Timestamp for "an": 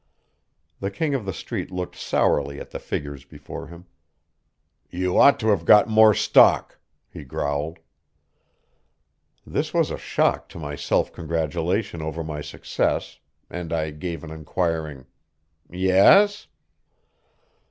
14.23-14.31